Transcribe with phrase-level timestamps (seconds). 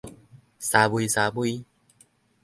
[0.57, 1.63] 沙微沙微